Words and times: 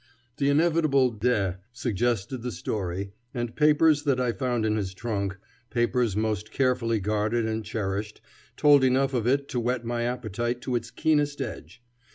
The 0.37 0.49
inevitable 0.49 1.11
de 1.11 1.59
suggested 1.73 2.39
the 2.41 2.51
story, 2.51 3.11
and 3.35 3.55
papers 3.55 4.01
that 4.01 4.19
I 4.19 4.31
found 4.31 4.65
in 4.65 4.75
his 4.75 4.95
trunk 4.95 5.37
papers 5.69 6.15
most 6.15 6.49
carefully 6.49 6.99
guarded 6.99 7.45
and 7.45 7.63
cherished 7.63 8.19
told 8.57 8.83
enough 8.83 9.13
of 9.13 9.27
it 9.27 9.47
to 9.49 9.59
whet 9.59 9.85
my 9.85 10.01
appetite 10.01 10.59
to 10.61 10.75
its 10.75 10.89
keenest 10.89 11.39
edge. 11.39 11.83